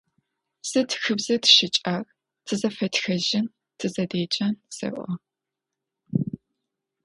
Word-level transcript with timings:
Зы 0.69 0.81
тхыбзэ 0.89 1.35
тищыкӏагъ: 1.43 2.07
тызэфэтхэжьын, 2.45 3.45
тызэдеджэн, 3.77 4.53
сэӏо. 4.75 5.07